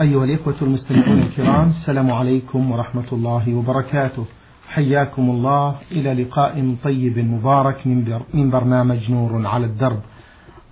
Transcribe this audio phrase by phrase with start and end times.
[0.00, 4.24] أيها الإخوة المستمعون الكرام السلام عليكم ورحمة الله وبركاته.
[4.68, 5.74] حياكم الله.
[5.92, 7.86] إلى لقاء طيب مبارك
[8.34, 10.00] من برنامج نور على الدرب.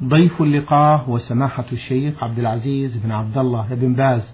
[0.04, 4.32] ضيف اللقاء هو سماحة الشيخ عبد العزيز بن عبد الله بن باز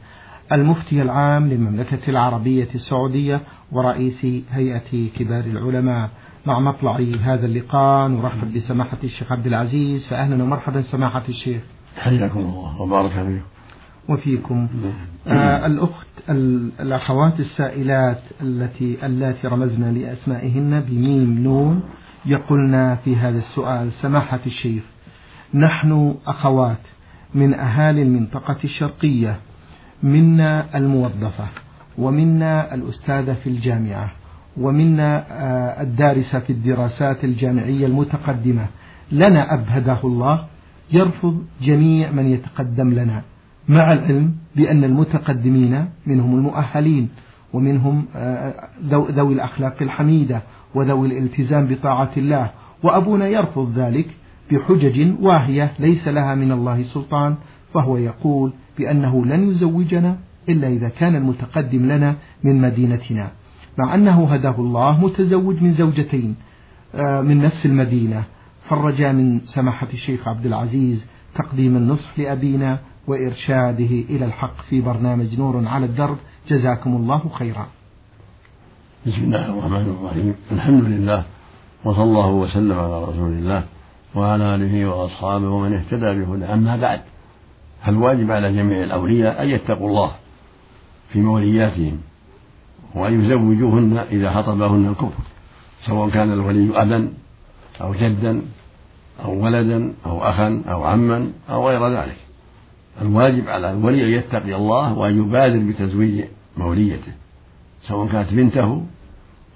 [0.53, 3.41] المفتي العام للمملكة العربية السعودية
[3.73, 6.11] ورئيس هيئة كبار العلماء.
[6.47, 10.07] مع مطلع هذا اللقاء نرحب بسماحة الشيخ عبد العزيز.
[10.09, 11.63] فأهلا ومرحبا سماحة الشيخ.
[11.99, 13.60] حياكم الله وبارك فيكم.
[14.11, 14.69] وفيكم.
[15.27, 16.07] آه الأخت
[16.81, 21.83] الأخوات السائلات التي اللاتي رمزنا لأسمائهن بميم نون
[22.27, 24.83] يقولن في هذا السؤال سماحة الشيخ
[25.55, 26.79] نحن أخوات
[27.35, 29.37] من أهالي المنطقة الشرقية
[30.03, 31.47] منا الموظفة
[31.99, 34.13] ومنا الأستاذة في الجامعة
[34.57, 38.67] ومنا آه، الدارسة في الدراسات الجامعية المتقدمة.
[39.13, 40.47] لنا أب هداه الله
[40.93, 43.23] يرفض جميع من يتقدم لنا.
[43.71, 47.09] مع العلم بأن المتقدمين منهم المؤهلين
[47.53, 50.43] ومنهم آه، ذوي الأخلاق الحميدة
[50.75, 52.51] وذوي الالتزام بطاعة الله
[52.83, 54.07] وأبونا يرفض ذلك
[54.51, 57.35] بحجج واهية ليس لها من الله سلطان
[57.75, 60.17] فهو يقول بأنه لن يزوجنا
[60.49, 63.31] إلا إذا كان المتقدم لنا من مدينتنا
[63.79, 66.35] مع أنه هداه الله متزوج من زوجتين
[66.95, 68.23] آه، من نفس المدينة
[68.69, 75.69] فالرجاء من سماحة الشيخ عبد العزيز تقديم النصح لأبينا وإرشاده إلى الحق في برنامج نور
[75.69, 76.17] على الدرب.
[76.49, 77.67] جزاكم الله خيرا.
[79.07, 80.35] بسم الله الرحمن الرحيم.
[80.53, 81.25] الحمد لله
[81.85, 83.65] وصلى الله وسلم على رسول الله
[84.15, 87.01] وعلى آله وأصحابه ومن اهتدى بهدى أما بعد
[87.85, 90.11] فالواجب على جميع الأولياء أن يتقوا الله
[91.13, 91.99] في مولياتهم
[92.95, 95.23] وأن يزوجوهن إذا خطبهن الكفر
[95.87, 97.13] سواء كان الولي أبا
[97.81, 98.43] أو جدا
[99.25, 102.17] أو ولدا أو أخا أو عما أو غير ذلك؟
[103.01, 106.25] الواجب على الولي أن يتقي الله وأن يبادر بتزويج
[106.57, 107.13] موليته
[107.83, 108.87] سواء كانت بنته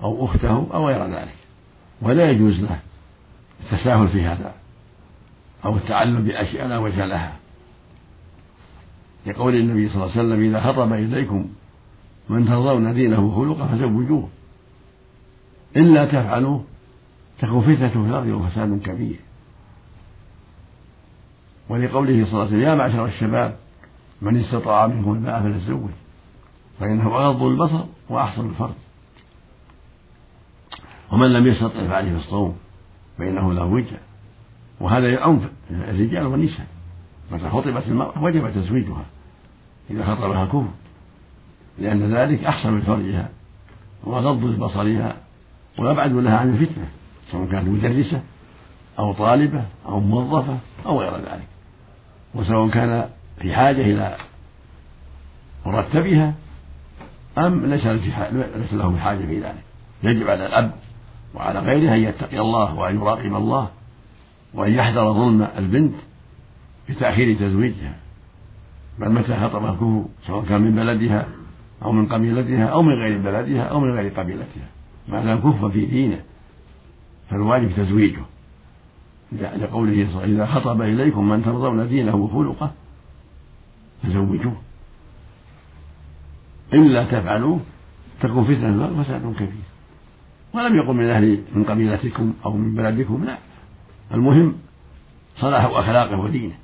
[0.02, 1.34] أو أخته أو غير ذلك.
[2.02, 2.78] ولا يجوز له
[3.60, 4.54] التساهل في هذا
[5.64, 7.32] أو التعلم بأشياء لا وجه لها.
[9.26, 11.48] لقول النبي صلى الله عليه وسلم إذا خطب إليكم
[12.28, 14.28] من ترضون دينه خلقه فزوجوه.
[15.76, 16.64] إلا تفعلوه
[17.38, 19.16] تكون فتنة في الأرض وفساد كبير.
[21.68, 23.56] ولقوله صلى الله عليه وسلم يا معشر الشباب
[24.22, 25.90] من استطاع منكم الباء فليتزوج
[26.80, 28.74] فإنه أغض البصر وأحسن الفرج.
[31.12, 32.56] ومن لم يستطع فعليه الصوم
[33.18, 33.96] فإنه له وجه.
[34.80, 36.66] وهذا يعم الرجال والنساء.
[37.32, 39.04] متى خطبت المرأة؟ وجب تزويجها.
[39.90, 40.68] إذا خطبها كفر.
[41.78, 43.28] لأن ذلك أحسن لفرجها
[44.04, 45.16] وغض لبصرها
[45.78, 46.88] وأبعد لها عن الفتنة
[47.30, 48.22] سواء كانت مدرسة
[48.98, 51.53] أو طالبة أو موظفة أو غير ذلك.
[52.34, 53.08] وسواء كان
[53.40, 54.16] في حاجة إلى
[55.66, 56.34] مرتبها
[57.38, 59.64] أم ليس ليس له بحاجة في ذلك.
[60.02, 60.74] يجب على الأب
[61.34, 63.68] وعلى غيره أن يتقي الله وأن يراقب الله
[64.54, 65.94] وأن يحذر ظلم البنت
[66.88, 67.94] بتأخير تزويجها.
[68.98, 71.26] بل متى الكفر سواء كان من بلدها
[71.82, 74.68] أو من قبيلتها أو من غير بلدها أو من غير قبيلتها.
[75.08, 76.20] ما دام كف في دينه؟
[77.30, 78.20] فالواجب تزويجه.
[79.32, 82.72] لقوله صلى إذا خطب إليكم من ترضون دينه وخلقه
[84.02, 84.56] فزوجوه.
[86.72, 87.60] إلا تفعلوه
[88.20, 89.64] تكون فتنة وفساد كبير.
[90.52, 93.38] ولم يقل من أهل من قبيلتكم أو من بلدكم لا.
[94.14, 94.54] المهم
[95.36, 96.54] صلاح أخلاقه ودينه.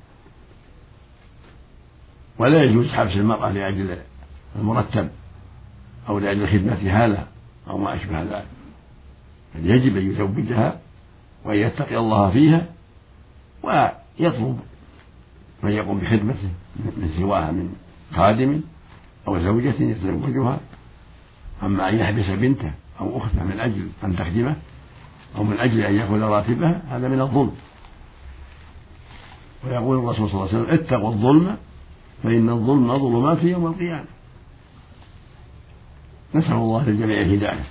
[2.38, 3.98] ولا يجوز حبس المرأة لأجل
[4.56, 5.08] المرتب
[6.08, 7.26] أو لأجل خدمتها له
[7.68, 8.46] أو ما أشبه ذلك.
[9.54, 10.80] بل يجب أن يزوجها
[11.44, 12.66] وأن يتقي الله فيها
[13.62, 14.60] ويطلب
[15.62, 17.74] من يقوم بخدمته من سواها من
[18.14, 18.60] خادم
[19.28, 20.60] أو زوجة يتزوجها.
[21.62, 24.56] أما أن يحبس بنته أو أخته من أجل أن تخدمه
[25.36, 27.52] أو من أجل أن يأخذ راتبها هذا من الظلم.
[29.64, 31.56] ويقول الرسول صلى الله عليه وسلم اتقوا الظلم
[32.22, 34.04] فإن الظلم ظلمات يوم القيامة.
[36.34, 37.64] نسأل الله للجميع الهداية.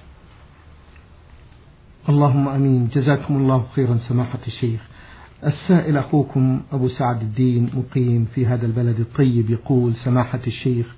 [2.10, 2.90] اللهم آمين.
[2.94, 4.82] جزاكم الله خيرا سماحة الشيخ.
[5.46, 10.96] السائل أخوكم أبو سعد الدين مقيم في هذا البلد الطيب يقول سماحة الشيخ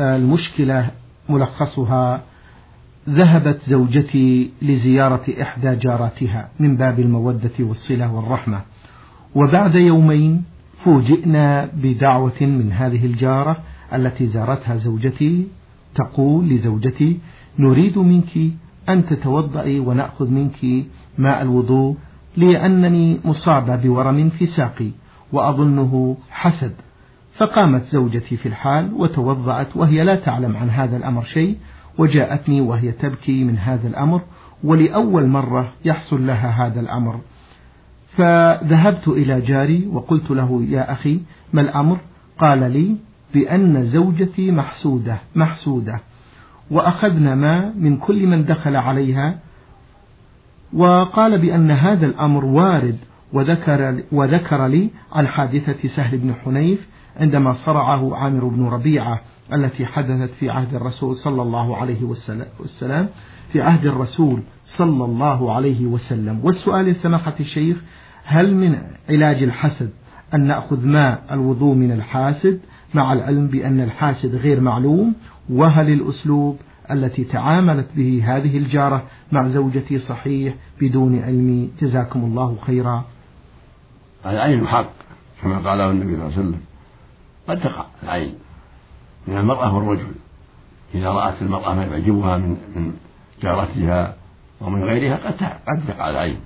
[0.00, 0.90] المشكلة
[1.28, 2.22] ملخصها
[3.08, 8.60] ذهبت زوجتي لزيارة إحدى جاراتها من باب المودة والصلة والرحمة.
[9.34, 10.44] وبعد يومين
[10.84, 13.56] فوجئنا بدعوة من هذه الجارة
[13.92, 15.46] التي زارتها زوجتي
[15.94, 17.18] تقول لزوجتي
[17.58, 18.38] نريد منك
[18.88, 20.86] أن تتوضئي ونأخذ منك
[21.18, 21.96] ماء الوضوء
[22.36, 24.90] لأنني مصابة بورم في ساقي
[25.32, 26.72] وأظنه حسد.
[27.36, 31.56] فقامت زوجتي في الحال وتوضأت وهي لا تعلم عن هذا الأمر شيء
[31.98, 34.22] وجاءتني وهي تبكي من هذا الأمر
[34.64, 37.20] ولأول مرة يحصل لها هذا الأمر.
[38.16, 41.20] فذهبت إلى جاري وقلت له يا أخي
[41.52, 41.98] ما الأمر؟
[42.38, 42.96] قال لي
[43.34, 46.00] بأن زوجتي محسودة محسودة.
[46.70, 49.38] وأخذنا ما من كل من دخل عليها
[50.72, 52.96] وقال بأن هذا الأمر وارد
[53.32, 56.88] وذكر, وذكر لي عن حادثة سهل بن حنيف
[57.20, 59.20] عندما صرعه عامر بن ربيعة
[59.52, 62.02] التي حدثت في عهد الرسول صلى الله عليه
[62.60, 63.08] وسلم
[63.52, 66.40] في عهد الرسول صلى الله عليه وسلم.
[66.44, 67.76] والسؤال سماحة الشيخ
[68.24, 68.78] هل من
[69.08, 69.90] علاج الحسد
[70.34, 72.60] أن نأخذ ماء الوضوء من الحاسد
[72.94, 75.14] مع العلم بأن الحاسد غير معلوم
[75.50, 76.58] وهل الأسلوب
[76.90, 79.02] التي تعاملت به هذه الجارة
[79.32, 83.04] مع زوجتي صحيح بدون علمي جزاكم الله خيرا.
[84.26, 84.90] العين حق
[85.42, 86.60] كما قاله النبي صلى الله عليه وسلم.
[87.48, 88.34] قد تقع العين
[89.28, 90.12] من المرأة والرجل.
[90.94, 92.92] إذا رأت المرأة ما يعجبها من من
[93.42, 94.16] جارتها
[94.60, 95.34] ومن غيرها قد
[95.68, 96.40] قد تقع العين.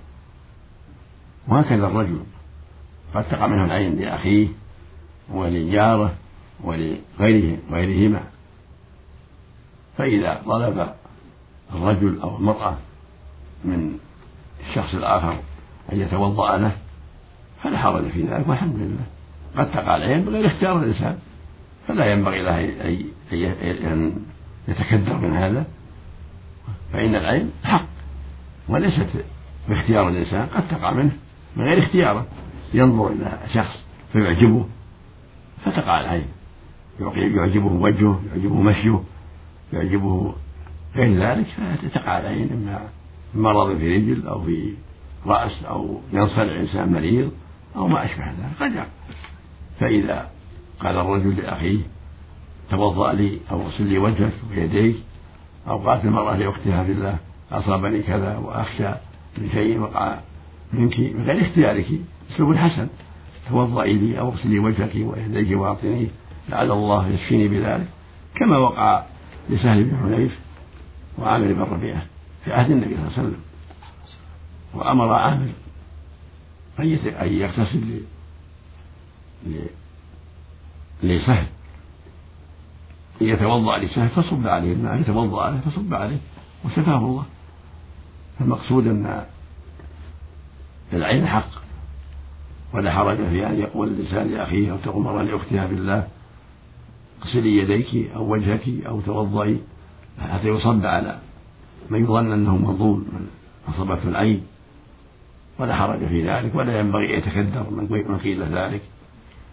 [1.49, 2.21] وهكذا الرجل.
[3.15, 4.49] قد تقع منه العين لأخيه
[5.33, 6.15] ولجاره
[6.65, 8.21] ولغيره غيرهما.
[10.01, 10.89] فإذا طلب
[11.75, 12.77] الرجل أو المرأة
[13.65, 13.99] من
[14.69, 15.37] الشخص الآخر
[15.93, 16.73] أن يتوضأ له
[17.63, 19.05] فلا حرج في ذلك والحمد لله.
[19.57, 21.19] قد تقع العين بغير اختيار الإنسان.
[21.89, 22.61] فلا ينبغي له
[23.93, 24.25] أن
[24.69, 25.65] يتكدر من هذا.
[26.93, 27.87] فإن العين حق
[28.69, 29.09] وليست
[29.69, 31.13] باختيار الإنسان قد تقع منه
[31.57, 32.27] من غير اختياره
[32.75, 34.67] ينظر إلى شخص فيعجبه
[35.65, 36.27] فتقع العين.
[37.17, 39.01] يعجبه وجهه يعجبه مشيه.
[39.73, 40.35] يعجبه.
[40.97, 41.47] غير ذلك
[41.83, 42.89] فتقع العين إما
[43.35, 44.75] مرض في رجل أو في
[45.27, 47.31] رأس أو ينصلع إنسان مريض
[47.77, 48.85] أو ما أشبه ذلك قد
[49.81, 50.31] فإذا
[50.81, 51.79] قال الرجل لأخيه
[52.71, 54.97] توضأ لي أو اغسل لي وجهك ويديك
[55.69, 57.19] أو قالت المرأة لأختها في الله
[57.53, 58.89] أصابني كذا وأخشى
[59.39, 60.19] من شيء وقع
[60.73, 61.87] منك من غير اختيارك
[62.35, 62.89] أسلوب حسن.
[63.49, 66.07] توضئي لي أو اغسلي وجهك ويديك وأعطنيه
[66.49, 67.87] لعل الله يشفيني بذلك.
[68.35, 69.05] كما وقع
[69.51, 70.39] لسهل بن حنيف
[71.19, 72.03] وعامر بن ربيعة
[72.45, 73.41] في عهد النبي صلى الله عليه وسلم.
[74.75, 75.49] وأمر عامر
[76.79, 78.01] أن يغتسل
[81.03, 81.47] لسهل.
[83.21, 86.19] يتوضأ لسهل فصب عليه الماء يتوضأ عليه فصب عليه
[86.65, 87.25] وشفاه الله.
[88.39, 89.27] فالمقصود أن
[90.93, 91.51] العين حق.
[92.73, 96.09] ولا حرج في أن يقول الإنسان لأخيه أو تقول مرة لأختها بالله.
[97.23, 99.61] اغسلي يديك أو وجهك أو توضئي
[100.21, 101.19] حتى يصب على
[101.91, 103.27] من يظن أنه مظلوم من
[103.69, 104.43] أصابته العين
[105.59, 108.83] ولا حرج في ذلك ولا ينبغي أن يتكدر من قيل ذلك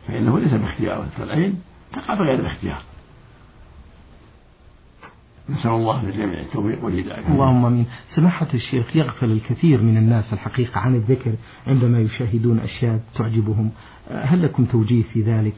[0.07, 1.61] فإنه ليس باختياره فالعين
[1.93, 2.81] تقع بغير الاختيار
[5.49, 7.85] نسأل الله للجميع التوفيق والهداية اللهم آمين.
[8.15, 11.31] سماحة الشيخ يغفل الكثير من الناس الحقيقة عن الذكر
[11.67, 13.71] عندما يشاهدون أشياء تعجبهم،
[14.11, 15.55] هل لكم توجيه في ذلك؟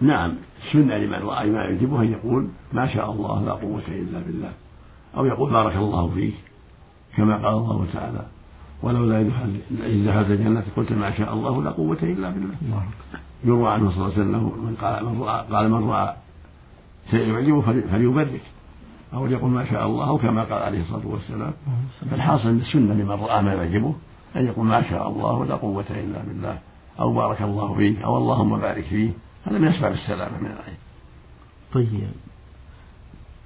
[0.00, 0.34] نعم،
[0.66, 4.52] السنة لمن رأى ما يعجبه أن يقول ما شاء الله لا قوة إلا بالله،
[5.16, 6.34] أو يقول بارك الله فيك،
[7.16, 8.26] كما قال الله تعالى:
[8.82, 12.54] ولولا إذ دخلت الجنة قلت ما شاء الله لا قوة إلا بالله.
[12.62, 12.82] الله
[13.44, 16.16] يروى عنه صلى الله عليه وسلم من قال من رأى قال من رأى
[17.10, 18.42] شيء يعجبه فليبرك
[19.14, 21.52] أو يقول ما شاء الله أو كما قال عليه الصلاة والسلام
[22.10, 23.94] فالحاصل السنة لمن رأى ما يعجبه
[24.36, 26.58] أن يقول ما شاء الله لا قوة إلا بالله
[27.00, 29.10] أو بارك الله فيك أو اللهم بارك فيه
[29.48, 30.76] هذا من أسباب السلامة من العين
[31.72, 32.10] طيب.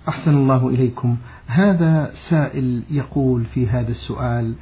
[0.09, 1.17] أحسن الله إليكم.
[1.47, 4.55] هذا سائل يقول في هذا السؤال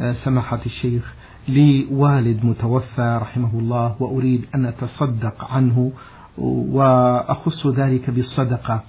[0.00, 1.14] آه، سماحة الشيخ
[1.48, 5.92] لي والد متوفى رحمه الله وأريد أن أتصدق عنه
[6.38, 8.82] وأخص ذلك بالصدقة.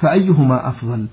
[0.00, 1.06] فأيهما أفضل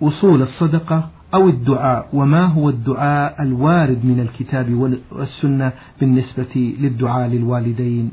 [0.00, 8.12] وصول الصدقة أو الدعاء؟ وما هو الدعاء الوارد من الكتاب والسنة بالنسبة للدعاء للوالدين؟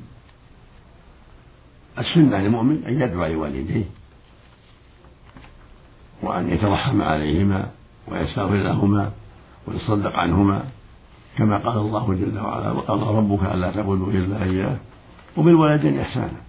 [1.99, 3.83] السنة للمؤمن أن يدعو لوالديه
[6.23, 7.65] وأن يترحم عليهما
[8.07, 9.11] ويستغفر لهما
[9.67, 10.63] ويصدق عنهما
[11.37, 14.77] كما قال الله جل وعلا وقضى ربك ألا تعبدوا إلا إياه
[15.37, 16.39] وبالوالدين إحسانا.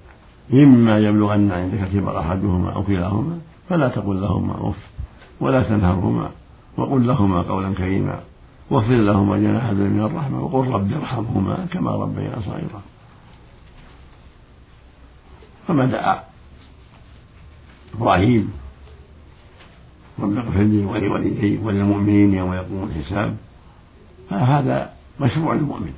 [0.53, 3.39] إما يبلغن عندك الكبر أحدهما أو كلاهما
[3.69, 4.77] فلا تقل لهما أف
[5.41, 6.31] ولا تنهرهما
[6.77, 8.21] وقل لهما قولا كريما
[8.71, 12.83] واغفر لهما جناح من الرحمة وقل رب ارحمهما كما ربيا صغيرا.
[15.69, 16.23] فما دعا
[17.95, 18.53] إبراهيم
[20.19, 23.37] رب اغفر لي ولوالدي وللمؤمنين يوم يقوم الحساب.
[24.31, 25.95] فهذا مشروع للمؤمن.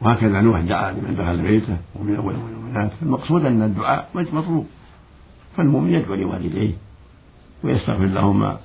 [0.00, 4.66] وهكذا نوح دعا لمن دخل بيته ومن أول يوم والبنات المقصود أن الدعاء مطلوب.
[5.56, 6.74] فالمؤمن يدعو لوالديه
[7.64, 8.58] ويستغفر لهما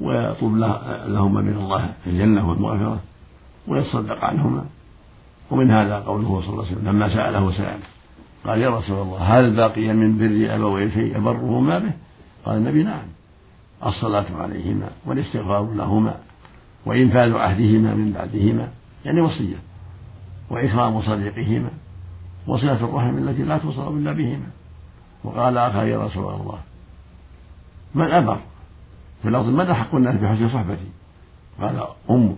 [0.00, 0.56] ويطلب
[1.06, 3.00] لهما من الله الجنة والمغفرة
[3.68, 4.64] ويتصدق عنهما.
[5.50, 7.80] ومن هذا قوله صلى الله عليه وسلم لما سأله سأله
[8.46, 11.92] قال يا رسول الله هل بقي من بر أبوي شيء أبرهما به؟
[12.44, 13.02] قال النبي نعم.
[13.86, 16.14] الصلاة عليهما والاستغفار لهما
[16.86, 18.68] وإنفاذ عهدهما من بعدهما
[19.04, 19.56] يعني وصية
[20.50, 21.70] وإكرام صديقهما
[22.46, 24.46] وصلة الرحم التي لا توصل إلا بهما.
[25.24, 26.58] وقال آخر يا رسول الله
[27.94, 28.38] من أبر
[29.22, 30.88] في الأرض من أحق الناس بحسن صحبتي؟
[31.60, 32.36] قال أمك.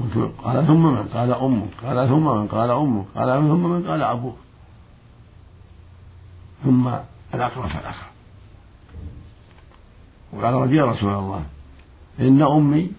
[0.00, 1.68] قلت قال ثم من؟ قال أمك.
[1.84, 3.04] قال ثم من؟ قال أمك.
[3.16, 4.36] قال ثم من؟ قال أبوك.
[6.64, 6.88] ثم
[7.34, 8.08] الأقرب فالأقرب
[10.32, 11.44] وقال رجل يا رسول الله
[12.20, 12.90] إن أمي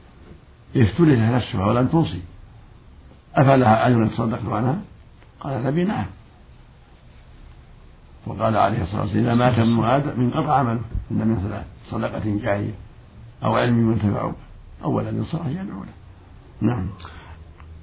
[0.75, 2.21] افتلت نفسها ولم توصي.
[3.35, 4.81] أفلها أجر تصدقت عنها؟
[5.39, 6.05] قال النبي نعم.
[8.27, 10.81] وقال عليه الصلاة والسلام إذا مات ابن آدم انقطع عمله.
[11.11, 12.73] إن من ثلاث صدقة جارية
[13.43, 14.31] أو علم ينتفع.
[14.83, 15.93] أو ولد يدعو له.
[16.61, 16.89] نعم.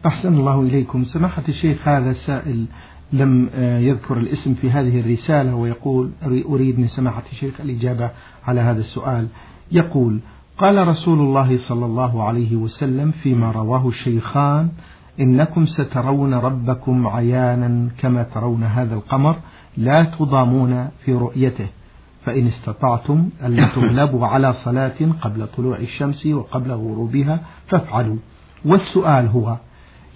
[0.07, 1.05] أحسن الله إليكم.
[1.05, 2.67] سماحة الشيخ هذا سائل
[3.12, 8.11] لم آه، يذكر الاسم في هذه الرسالة ويقول أريد من سماحة الشيخ الإجابة
[8.47, 9.29] على هذا السؤال.
[9.73, 10.21] يقول
[10.59, 14.69] قال رسول الله صلى الله عليه وسلم فيما رواه الشيخان
[15.21, 19.38] إنكم سترون ربكم عيانا كما ترون هذا القمر
[19.76, 21.67] لا تضامون في رؤيته
[22.25, 28.17] فإن استطعتم ألا تغلبوا على صلاة قبل طلوع الشمس وقبل غروبها فافعلوا.
[28.65, 29.57] والسؤال هو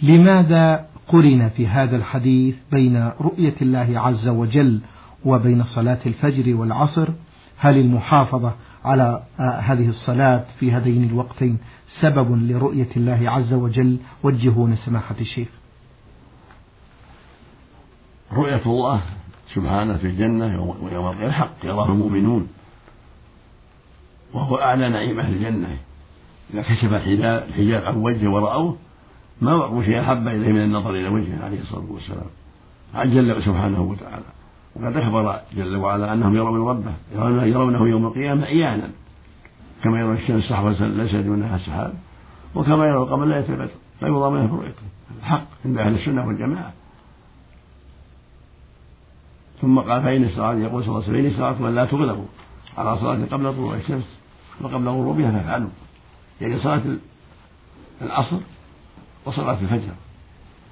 [0.03, 4.81] لماذا قرن في هذا الحديث بين رؤية الله عز وجل
[5.25, 7.09] وبين صلاة الفجر والعصر؟
[7.57, 8.55] هل المحافظة
[8.85, 11.59] على هذه الصلاة في هذين الوقتين
[12.01, 15.49] سبب لرؤية الله عز وجل؟ وجهون سماحة الشيخ.
[18.33, 19.01] رؤية الله
[19.55, 22.49] سبحانه في الجنة ويوم القيامة حق يراه المؤمنون.
[24.35, 25.77] وهو أعلى نعيم أهل الجنة.
[26.55, 28.77] إذا كشف الحجاب عن وجهه ورأوه
[29.41, 32.27] ما وقعوا شيء أحب إليه من النظر إلى وجهه عليه الصلاة والسلام.
[32.95, 34.25] عجل سبحانه وتعالى.
[34.77, 36.93] وقد أخبر جل وعلا أنهم يرون ربه
[37.47, 38.91] يرونه يوم القيامة عيانا.
[39.85, 41.95] كما يرى الشمس صحوة ليس دونها سحاب
[42.55, 43.39] وكما يرى القمر لا
[44.03, 44.83] يضام له رؤيته
[45.19, 46.73] الحق عند أهل السنة والجماعة.
[49.61, 52.27] ثم قال فإن استطعت يقول صلى الله عليه وسلم فإن أن لا تغلبوا
[52.79, 54.17] على صلاة قبل طلوع الشمس
[54.61, 55.69] وقبل غروبها فافعلوا.
[56.41, 56.83] يعني صلاة
[58.03, 58.37] العصر
[59.25, 59.93] وصلاة الفجر.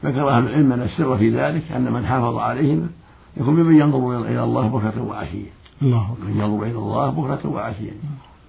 [0.04, 2.88] ذكر أهل العلم أن السر في ذلك أن من حافظ عليهما
[3.36, 5.50] يكون ممن ينظر إلى الله بكرة وعشية.
[5.82, 7.90] الله من ينظر إلى الله بكرة وعشية.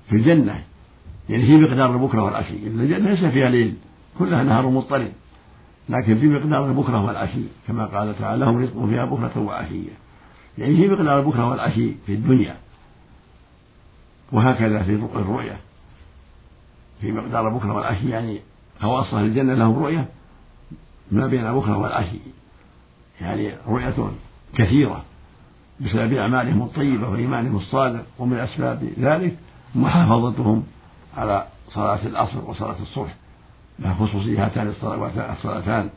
[0.10, 0.64] في الجنة.
[1.30, 3.74] يعني في مقدار البكرة والعشي الجنة ليس فيها ليل.
[4.20, 5.12] كلها نهار مضطرب.
[5.90, 9.92] لكن في مقدار البكرة والعشي كما قال تعالى لهم رزق فيها بكرة وعشية.
[10.58, 12.56] يعني في مقدار البكرة والعشي في الدنيا.
[14.32, 15.58] وهكذا في الرؤية
[17.02, 18.40] في مقدار البكرة والعشي يعني
[18.82, 20.06] خواص أهل الجنة لهم رؤية
[21.12, 22.20] ما بين البكرة والعشي
[23.22, 24.12] يعني رؤية
[24.58, 25.04] كثيرة
[25.80, 29.38] بسبب أعمالهم الطيبة وإيمانهم الصادق ومن أسباب ذلك
[29.76, 30.64] محافظتهم
[31.18, 33.16] على صلاة العصر وصلاة الصبح
[33.80, 34.74] لها خصوصية هاتان
[35.18, 35.90] الصلاتان.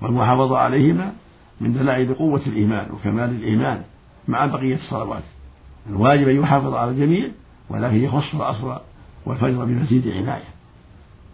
[0.00, 1.12] والمحافظة عليهما
[1.60, 3.82] من دلائل قوة الإيمان وكمال الإيمان
[4.28, 5.22] مع بقية الصلوات.
[5.88, 7.28] الواجب أن يحافظ على الجميع
[7.68, 8.78] ولكن يخص العصر
[9.26, 10.51] والفجر بمزيد عناية.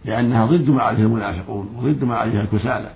[0.05, 2.91] لأنها ضد ما عليه المنافقون وضد ما عليها الكسالى.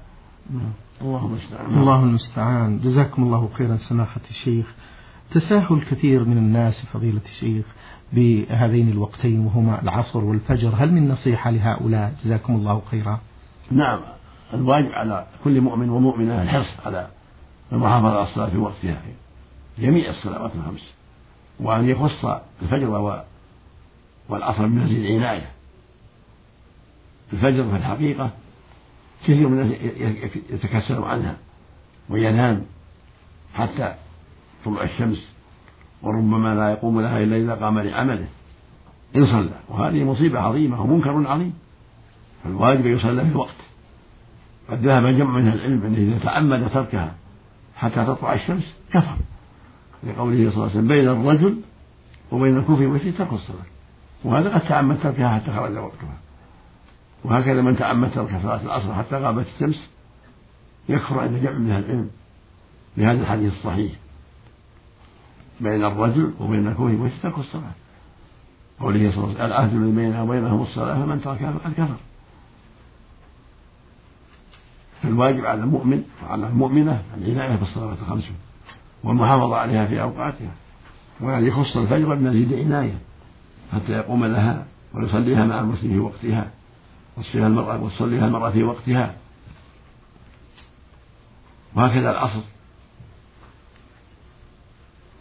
[1.01, 2.79] الله المستعان الله المستعان.
[2.79, 4.65] جزاكم الله خيرا سماحة الشيخ.
[5.31, 7.65] تساهل كثير من الناس فضيلة الشيخ
[8.13, 10.73] بهذين الوقتين وهما العصر والفجر.
[10.77, 13.19] هل من نصيحة لهؤلاء؟ جزاكم الله خيرا.
[13.71, 13.99] نعم.
[14.53, 17.07] الواجب على كل مؤمن ومؤمنة الحرص على
[17.71, 19.01] المحافظة على الصلاة في وقتها.
[19.79, 20.93] جميع الصلوات الخمس.
[21.59, 22.25] وأن يخص
[22.61, 23.23] الفجر
[24.29, 25.52] والعصر بمزيد عناية
[27.33, 28.29] الفجر في الحقيقة
[29.23, 29.77] كثير من الناس
[30.49, 31.37] يتكسر عنها
[32.09, 32.61] وينام
[33.53, 33.95] حتى
[34.65, 35.27] طلوع الشمس
[36.01, 38.27] وربما لا يقوم لها إلا إذا قام لعمله
[39.15, 41.53] إن صلى وهذه مصيبة عظيمة ومنكر عظيم.
[42.43, 43.55] فالواجب أن يصلى في الوقت.
[44.69, 47.15] قد ذهب جمع من العلم أنه إذا تعمد تركها
[47.75, 49.17] حتى تطلع الشمس كفر.
[50.03, 51.57] لقوله صلى الله عليه وسلم بين الرجل
[52.31, 53.65] وبين الكفر والشرك ترك الصلاة.
[54.23, 56.17] وهذا قد تعمد تركها حتى خرج وقتها.
[57.23, 59.89] وهكذا من تعمد ترك صلاة العصر حتى غابت الشمس
[60.89, 62.09] يكفر عند جمع من أهل العلم
[62.97, 63.91] بهذا الحديث الصحيح.
[65.61, 67.71] بين الرجل وبين الكفر والشرك الصلاة.
[68.79, 71.95] قوله صلى الله عليه وسلم العهد الذي بيننا وبينهم الصلاة فمن تركها فقد كفر.
[75.03, 78.23] فالواجب على المؤمن وعلى المؤمنة العناية بالصلوات الخمس
[79.03, 80.51] والمحافظة عليها في أوقاتها
[81.19, 82.97] وأن يخص الفجر بمزيد عناية
[83.73, 86.51] حتى يقوم لها ويصليها مع المسلم في وقتها.
[87.17, 89.15] وتصليها المرأة وتصليها المرأة في وقتها.
[91.75, 92.41] وهكذا العصر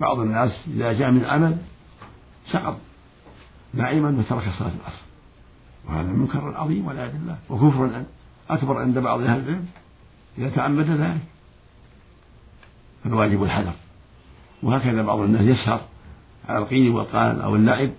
[0.01, 1.57] بعض الناس إذا جاء من العمل
[2.47, 2.77] سقط
[3.75, 5.03] نائما وترك صلاة العصر.
[5.89, 8.05] وهذا منكر عظيم والعياذ بالله وكفر
[8.51, 9.67] أكبر عند بعض أهل العلم
[10.39, 11.21] إذا تعمد ذلك.
[13.05, 13.73] فالواجب الحذر.
[14.63, 15.81] وهكذا بعض الناس يسهر
[16.49, 17.91] على القيل والقال أو اللعب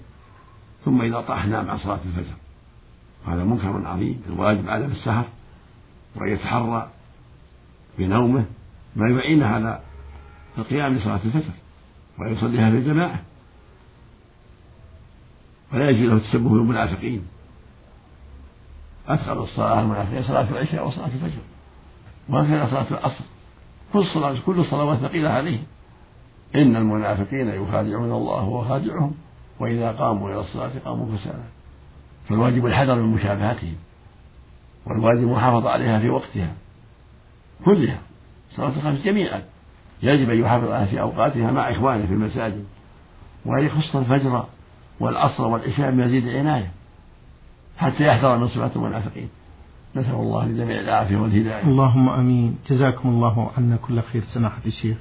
[0.86, 2.34] ثم إذا طاح نام عن صلاة الفجر.
[3.28, 5.26] وهذا منكر عظيم الواجب عدم السهر
[6.16, 6.90] وأن يتحرى
[7.98, 8.46] بنومه
[8.96, 9.80] ما يعينه على
[10.58, 11.54] القيام لصلاة الفجر
[12.20, 13.20] ويصليها في الجماعة.
[15.74, 17.28] ولا يجوز له التشبه بالمنافقين
[19.08, 21.42] أثقل الصلاة المنافقين صلاة العشاء وصلاة الفجر.
[22.30, 23.24] وهكذا صلاة العصر.
[23.94, 25.64] كل صلاة كل الصلوات ثقيلة عليهم
[26.56, 29.14] إن المنافقين يخادعون الله وهو خادعهم
[29.60, 31.44] وإذا قاموا إلى الصلاة قاموا كسالى
[32.30, 33.76] فالواجب الحذر من مشابهتهم
[34.86, 36.54] والواجب المحافظة عليها في وقتها
[37.66, 37.98] كلها
[38.52, 39.42] صلاة الخمس جميعا
[40.04, 42.66] يجب أن يحافظ عليها في أوقاتها مع إخوانه في المساجد
[43.46, 44.46] وأن يخص الفجر
[45.00, 46.72] والعصر والعشاء بمزيد عناية
[47.78, 49.30] حتى يحذر من صفات المنافقين.
[49.96, 51.64] نسأل الله لجميع العافية والهداية.
[51.64, 52.58] اللهم أمين.
[52.70, 54.24] جزاكم الله عنا كل خير.
[54.24, 54.98] سماحة الشيخ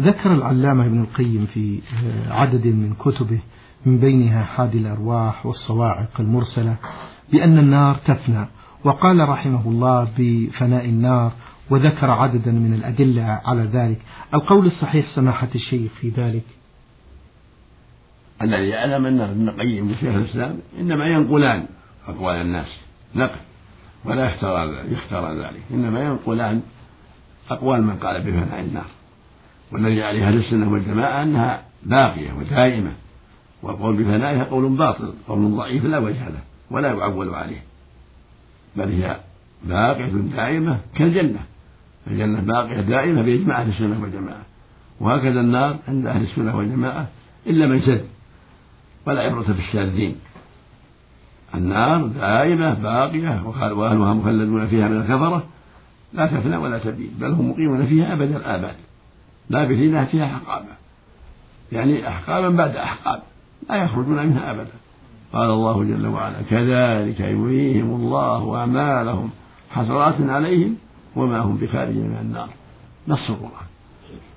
[0.00, 1.80] ذكر العلامة ابن القيم في
[2.30, 3.38] عدد من كتبه.
[3.86, 6.76] من بينها حادي الأرواح والصواعق المرسلة
[7.32, 8.46] بأن النار تفنى.
[8.84, 11.32] وقال رحمه الله بفناء النار
[11.70, 13.98] وذكر عددا من الأدلة على ذلك.
[14.34, 16.44] القول الصحيح سماحة الشيخ في ذلك.
[18.42, 21.66] الذي يعلم أن ابن القيم وشيخ الإسلام إنما ينقلان
[22.08, 22.78] أقوال الناس
[23.14, 23.40] نقل
[24.04, 25.62] ولا يختار يختار ذلك.
[25.70, 26.62] إنما ينقلان
[27.50, 28.86] أقوال من قال بفناء النار.
[29.72, 32.92] والذي عليه أهل السنة والجماعة أنها باقية ودائمة.
[33.62, 37.62] والقول بفنائها قول باطل قول ضعيف لا وجه له ولا يعول عليه.
[38.76, 39.20] بل هي
[39.64, 41.40] باقية دائمة كالجنة.
[42.06, 44.42] الجنة باقية دائمة بإجماع أهل السنة والجماعة.
[45.00, 47.08] وهكذا النار عند أهل السنة والجماعة
[47.46, 48.04] إلا من شد
[49.06, 50.16] ولا عبرة في الشاذين.
[51.54, 55.46] النار دائمة باقية وأهلها مخلدون فيها من الكفرة
[56.12, 58.76] لا تفنى ولا تبيد بل هم مقيمون فيها أبد الآباد.
[59.50, 60.76] لابثين فيها أحقابا
[61.72, 63.22] يعني أحقابا بعد أحقاب.
[63.70, 64.72] لا يخرجون منها أبدا.
[65.32, 69.30] قال الله جل وعلا كذلك يريهم الله أعمالهم
[69.70, 70.76] حسرات عليهم
[71.16, 72.48] وما هم بخارجين من النار.
[73.08, 73.68] نص القرآن.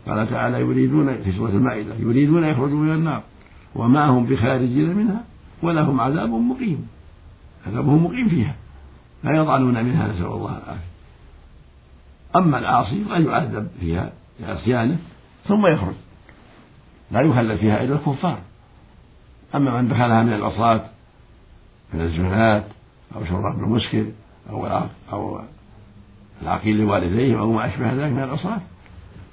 [0.07, 3.23] قال تعالى يريدون في سورة المائدة يريدون يخرجوا من النار
[3.75, 5.23] وما هم بخارجين منها
[5.63, 6.87] ولهم عذاب مقيم.
[7.67, 8.55] عذابهم مقيم فيها.
[9.23, 10.91] لا يضعنون منها نسأل الله العافية.
[12.35, 14.97] أما العاصي لا يعذب فيها بعصيانه
[15.45, 15.95] ثم يخرج.
[17.11, 18.39] لا يخلد فيها إلا الكفار.
[19.55, 20.85] أما من دخلها من العصاة
[21.93, 22.63] من الزنات
[23.15, 24.05] أو شراب المسكر
[24.49, 24.67] أو
[25.13, 25.41] أو
[26.41, 28.61] العقيل لوالديه أو ما أشبه ذلك من العصاة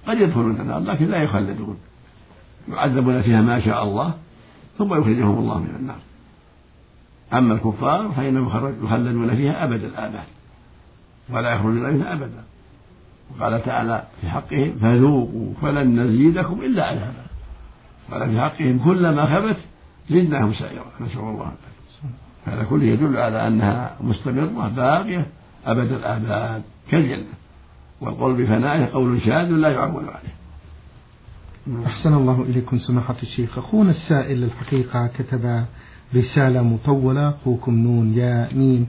[0.07, 1.79] قد يدخلون النار لكن لا يخلدون.
[2.69, 4.15] يعذبون فيها ما شاء الله
[4.79, 5.99] ثم يخرجهم الله من النار.
[7.33, 10.25] أما الكفار فإنهم يخلدون فيها أبد الآباد.
[11.31, 12.45] ولا يخرجون منها أبدا.
[13.31, 17.27] وقال تعالى في حقهم فذوقوا فلن نزيدكم إلا عذابا.
[18.11, 19.57] قال في حقهم كلما خبت
[20.11, 21.35] زدناهم سائرا نسأل الله.
[21.35, 25.27] العافية هذا كله يدل على أنها مستمرة باقية
[25.67, 27.25] أبد الآباد كالجنة.
[28.01, 30.39] والقول بفنائه قول شاذ لا يعول عليه.
[31.87, 33.59] أحسن الله إليكم سماحة الشيخ.
[33.59, 35.65] أخونا السائل الحقيقة كتب
[36.15, 38.87] رسالة مطولة أخوكم نون يا ميم.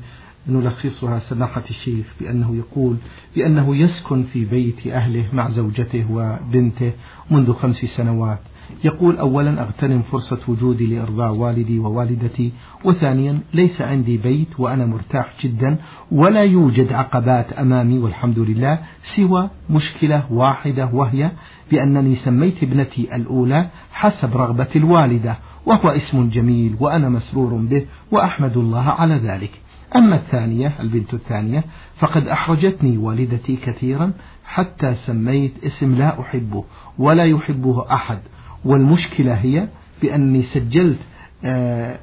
[0.47, 2.97] نلخصها سماحة الشيخ بأنه يقول
[3.35, 6.91] بأنه يسكن في بيت أهله مع زوجته وبنته
[7.31, 8.39] منذ خمس سنوات.
[8.83, 12.51] يقول أولا أغتنم فرصة وجودي لإرضاء والدي ووالدتي
[12.85, 15.77] وثانيا ليس عندي بيت وأنا مرتاح جدا
[16.11, 18.79] ولا يوجد عقبات أمامي والحمد لله
[19.15, 21.31] سوى مشكلة واحدة وهي
[21.71, 28.89] بأنني سميت ابنتي الأولى حسب رغبة الوالدة وهو اسم جميل وأنا مسرور به وأحمد الله
[28.89, 29.51] على ذلك.
[29.95, 31.63] أما الثانية البنت الثانية
[31.99, 34.13] فقد أحرجتني والدتي كثيرا
[34.45, 36.63] حتى سميت اسم لا أحبه
[36.97, 38.19] ولا يحبه أحد.
[38.65, 39.67] والمشكلة هي
[40.01, 40.99] بأني سجلت
[41.43, 41.99] آه،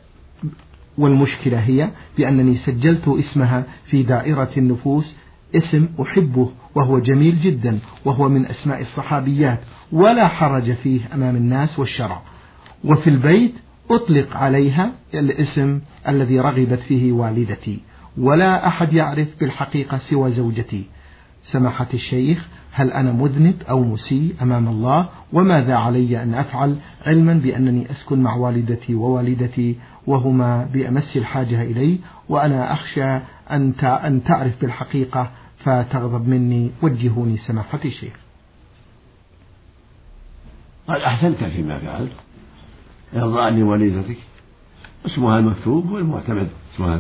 [0.99, 5.17] والمشكلة هي بأنني سجلت اسمها في دائرة النفوس
[5.55, 9.61] اسم أحبه وهو جميل جدا وهو من أسماء الصحابيات
[9.93, 12.23] ولا حرج فيه أمام الناس والشرع.
[12.85, 13.55] وفي البيت
[13.91, 17.81] أطلق عليها الاسم الذي رغبت فيه والدتي
[18.19, 20.85] ولا أحد يعرف بالحقيقة سوى زوجتي.
[21.45, 27.91] سماحة الشيخ هل أنا مذنب أو مسيء أمام الله؟ وماذا علي أن أفعل علما بأنني
[27.91, 36.71] أسكن مع والدتي ووالدتي وهما بأمس الحاجة إلي؟ وأنا أخشى أن تعرف بالحقيقة فتغضب مني.
[36.83, 38.13] وجهوني سماحة الشيخ
[40.89, 42.13] قد أحسنت فيما فعلت.
[43.17, 44.19] إرضاء لوالدتك
[45.07, 46.95] اسمها المكتوب هو المعتمد اسمها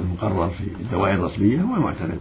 [0.00, 2.20] المقرر في الدوائر الرسمية هو المعتمد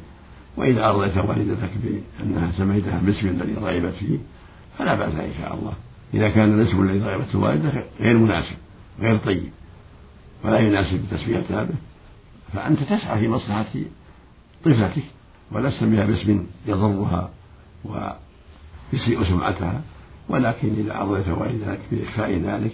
[0.57, 4.17] وإذا أرضيت والدتك بأنها سميتها باسم الذي رغبت فيه
[4.77, 5.73] فلا بأس إن شاء الله.
[6.13, 8.55] إذا كان الاسم الذي رغبت والدتك غير مناسب
[8.99, 9.51] غير طيب
[10.43, 11.75] ولا يناسب تسميتها به
[12.53, 13.65] فأنت تسعى في مصلحة
[14.65, 15.03] طفلتك
[15.51, 17.29] ولست بها باسم يضرها
[17.85, 19.81] ويسيء سمعتها.
[20.29, 22.71] ولكن إذا أرضيت والدتك بإخفاء ذلك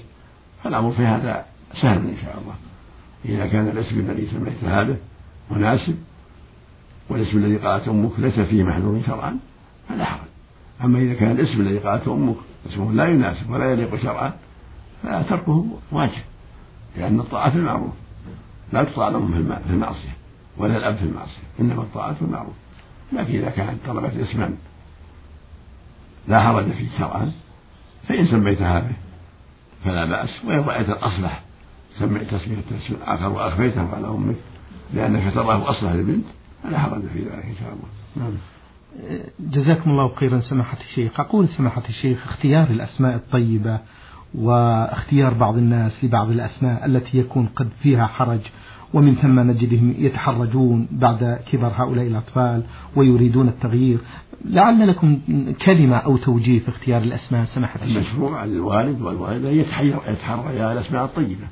[0.63, 1.46] فالأمر في هذا
[1.82, 2.56] سهل إن شاء الله.
[3.26, 4.98] إذا كان الاسم الذي سميتها به
[5.52, 5.98] مناسب
[7.10, 9.39] والاسم الذي قالت أمك ليس فيه محذور شرعا
[9.89, 10.28] فلا حرج.
[10.84, 12.36] أما إذا كان الاسم الذي قالته أمك
[12.70, 14.34] اسمه لا يناسب ولا يليق شرعا
[15.04, 16.22] فتركه واجب
[16.98, 17.93] لأن الطاعة في المعروف.
[18.74, 19.28] لا تطاع الأم
[19.67, 20.17] في المعصية
[20.58, 22.54] ولا الأب في المعصية إنما الطاعة في المعروف.
[23.13, 24.54] لكن إذا كانت طلبت اسما
[26.28, 27.32] لا حرج فيه شرعا
[28.08, 28.96] فإن سميتها به
[29.86, 31.41] فلا بأس وإن رأيت الأصلح
[31.93, 34.36] سمعت تسمية اسم آخر وأخفيته على أمك
[34.93, 36.26] لأنك تراه أصلح للبنت
[36.63, 37.88] فلا حرج في ذلك إن شاء الله.
[38.15, 38.34] نعم.
[39.39, 41.20] جزاكم الله خيرا سماحة الشيخ.
[41.20, 43.80] أقول سماحة الشيخ اختيار الأسماء الطيبة
[44.36, 48.39] واختيار بعض الناس لبعض الأسماء التي يكون قد فيها حرج
[48.93, 52.63] ومن ثم نجدهم يتحرجون بعد كبر هؤلاء الأطفال
[52.96, 54.00] ويريدون التغيير.
[54.46, 55.20] لعل لكم
[55.65, 57.98] كلمة أو توجيه في اختيار الأسماء سماحة الشيخ.
[57.98, 61.48] المشروع على الوالد والوالدة يتحرى الأسماء الطيبة.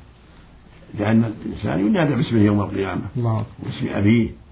[0.98, 3.02] لأن الإنسان ينادى باسمه يوم القيامة.
[3.16, 3.44] الله.
[3.62, 4.45] واسم أبيه.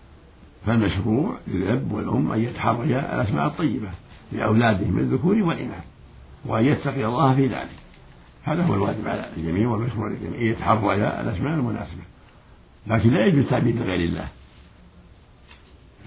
[0.66, 3.88] فالمشروع للأب والأم أن يتحريا الأسماء الطيبة
[4.32, 5.84] لأولادهم الذكور والإناث
[6.44, 7.78] وأن يتقي الله في ذلك.
[8.42, 12.02] هذا هو الواجب على الجميع والمشروع للجميع أن يتحريا الأسماء المناسبة.
[12.86, 14.28] لكن لا يجوز تعبيد لغير الله.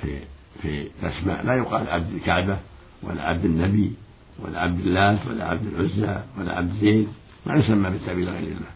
[0.02, 0.20] في
[0.62, 2.58] في الأسماء لا يقال عبد الكعبة
[3.04, 3.92] ولا عبد النبي
[4.40, 7.08] ولا عبد اللات ولا عبد العزى ولا عبد زيد
[7.46, 8.72] ما يسمى بالتعبير لغير الله.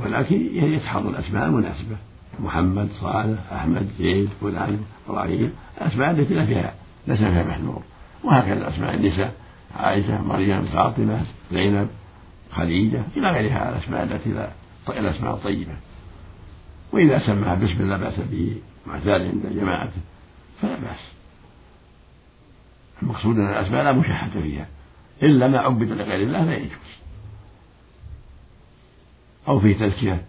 [0.00, 1.96] ولكن يتحرى الأسماء المناسبة.
[2.40, 6.74] محمد صالح أحمد زيد فلان إبراهيم الأسماء التي لا فيها
[7.06, 7.82] ليس فيها محذور
[8.24, 9.34] وهكذا أسماء النساء
[9.76, 11.88] عائشة مريم فاطمة زينب
[12.52, 14.50] خديجة إلى غيرها الأسماء التي لا
[14.88, 15.76] الأسماء الطيبة.
[16.92, 20.00] وإذا سماها باسم لا بأس به معتاد عند جماعته
[20.62, 21.12] فلا بأس.
[23.02, 24.66] المقصود أن الأسماء لا مشاحة فيها.
[25.22, 26.92] إلا ما عبد لغير الله لا يجوز.
[29.48, 30.24] أو في تزكية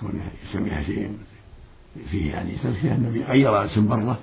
[0.00, 1.18] كونه يسميها شيء
[2.10, 4.18] فيه يعني تزكية النبي غير اسم بره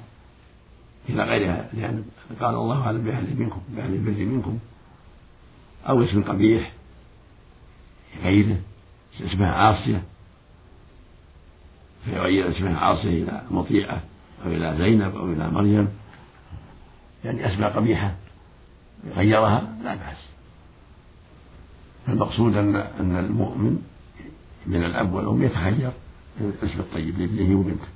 [1.10, 2.04] إلى غيرها لأن
[2.42, 4.60] قال الله أعلم بأهل منكم بأهل البر منكم
[5.90, 6.72] أو اسم قبيح
[8.24, 8.58] غيره
[9.22, 10.04] اسمها عاصية
[12.06, 14.02] فيغير اسمها عاصية إلى مطيعة
[14.46, 15.88] أو إلى زينب أو إلى مريم
[17.26, 18.16] يعني أسماء قبيحة
[19.16, 20.18] غيرها لا بأس.
[22.08, 23.82] المقصود أن أن المؤمن
[24.66, 25.92] من الأب والأم يتخير
[26.42, 27.88] الاسم الطيب لابنه وبنته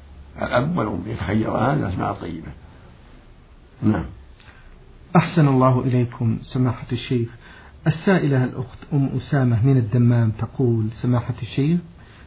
[0.42, 2.48] الأب والأم يتخيران الأسماء الطيبة
[3.84, 4.06] نعم.
[5.16, 7.30] أحسن الله إليكم سماحة الشيخ.
[7.88, 11.80] السائلة الأخت أم أسامة من الدمام تقول سماحة الشيخ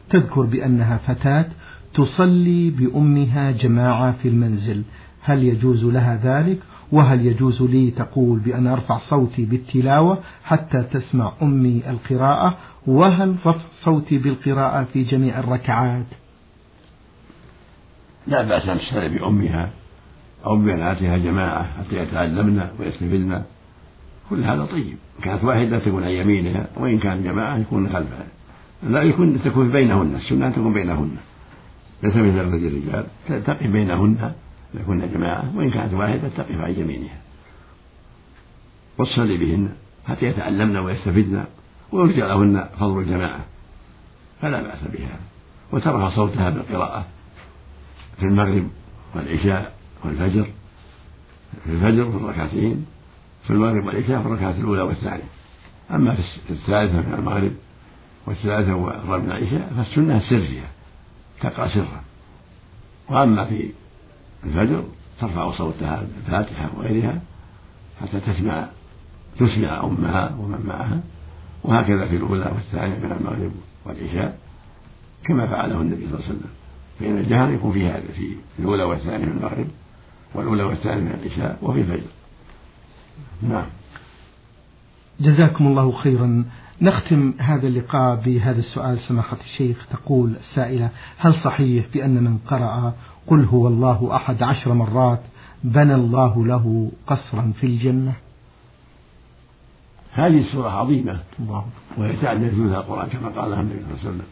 [0.09, 1.45] تذكر بأنها فتاة
[1.93, 4.83] تصلي بأمها جماعة في المنزل.
[5.21, 6.59] هل يجوز لها ذلك؟
[6.95, 14.17] وهل يجوز لي تقول بأن أرفع صوتي بالتلاوة حتى تسمع أمي القراءة؟ وهل رفع صوتي
[14.17, 16.05] بالقراءة في جميع الركعات؟
[18.27, 19.69] لا بأس أن تصلي بأمها
[20.45, 23.41] أو ببناتها جماعة حتى يتعلمن ويستفدن.
[24.29, 24.97] كل هذا طيب.
[25.23, 28.25] كانت واحدة تكون عن يمينها وإن كان جماعة يكون خلفها.
[28.83, 31.11] لا يكون تكون بينهن السنة تكون بينهن.
[32.03, 34.31] ليس مثل الرجال تقف بينهن.
[34.81, 37.17] يكون جماعة وإن كانت واحدة تقف عن يمينها.
[38.97, 39.69] وتصلي بهن
[40.07, 41.43] حتى يتعلمن ويستفدن
[41.91, 43.45] ويرجى لهن فضل الجماعة.
[44.41, 45.19] فلا بأس بها
[45.71, 47.05] وترفع صوتها بالقراءة
[48.17, 48.67] في المغرب
[49.15, 50.45] والعشاء والفجر
[51.63, 52.85] في الفجر في الركعتين
[53.43, 55.29] في المغرب والعشاء في الركعة الأولى والثانية.
[55.91, 57.51] أما في الثالثة من المغرب
[58.25, 60.69] والثلاثة والرابعة من العشاء فالسنة فيها
[61.41, 62.03] تقرأ سرا
[63.09, 63.71] وأما في
[64.45, 64.83] الفجر
[65.21, 67.21] ترفع صوتها بالفاتحة وغيرها
[68.01, 68.67] حتى تسمع
[69.39, 70.99] تسمع أمها ومن معها
[71.63, 73.51] وهكذا في الأولى والثانية من المغرب
[73.85, 74.39] والعشاء
[75.23, 76.49] كما فعله النبي صلى الله عليه وسلم.
[76.99, 79.67] فإن الجهر يكون في هذا في الأولى والثانية من المغرب
[80.33, 82.09] والأولى والثانية من العشاء وفي الفجر.
[83.41, 83.65] نعم.
[85.19, 86.45] جزاكم الله خيرا.
[86.81, 92.93] نختم هذا اللقاء بهذا السؤال سماحة الشيخ تقول السائلة هل صحيح بأن من قرأ
[93.27, 95.21] قل هو الله أحد عشر مرات
[95.63, 98.13] بنى الله له قصرا في الجنة؟
[100.11, 101.19] هذه السورة عظيمة.
[101.39, 101.65] الله.
[101.97, 104.25] ويتعدى ثلث القرآن كما قالها النبي صلى الله عليه وسلم.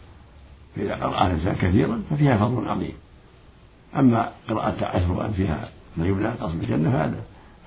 [0.76, 2.94] فإذا قرأها الإنسان كثيرا ففيها فضل عظيم.
[3.98, 6.92] أما قراءة عشر فيها ما يبنى قصر الجنة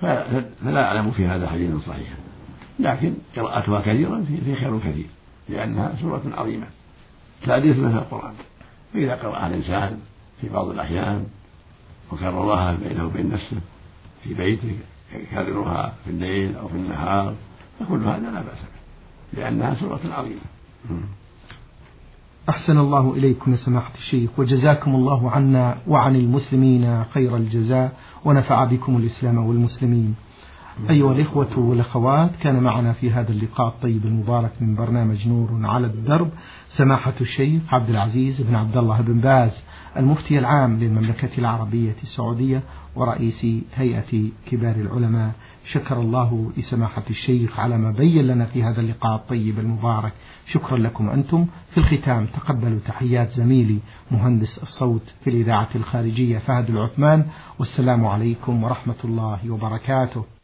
[0.01, 2.07] فهذا فلا أعلم في هذا حديث صحيح
[2.79, 5.05] لكن قراءتها كثيرا في خير كثير
[5.49, 6.67] لأنها سورة عظيمة.
[7.45, 8.33] تعديل ثلث القرآن.
[8.93, 9.99] فإذا قرأها الإنسان
[10.41, 11.25] في بعض الأحيان
[12.11, 13.57] وكررها بينه وبين نفسه
[14.23, 14.77] في بيته
[15.15, 17.33] يكررها في الليل أو في النهار
[17.79, 20.41] فكل هذا لا بأس به لأنها سورة عظيمة.
[22.49, 28.97] أحسن الله إليكم يا سماحة الشيخ وجزاكم الله عنا وعن المسلمين خير الجزاء ونفع بكم
[28.97, 30.15] الإسلام والمسلمين.
[30.89, 36.29] أيها الإخوة والأخوات كان معنا في هذا اللقاء الطيب المبارك من برنامج نور على الدرب
[36.69, 39.51] سماحة الشيخ عبد العزيز بن عبد الله بن باز
[39.97, 42.61] المفتي العام للمملكة العربية السعودية
[42.95, 45.31] ورئيس هيئة كبار العلماء.
[45.71, 50.13] شكر الله لسماحة الشيخ على ما بين لنا في هذا اللقاء الطيب المبارك.
[50.51, 51.45] شكرا لكم أنتم.
[51.69, 53.77] في الختام تقبلوا تحيات زميلي
[54.11, 57.25] مهندس الصوت في الإذاعة الخارجية فهد العثمان
[57.59, 60.36] والسلام عليكم ورحمة الله وبركاته.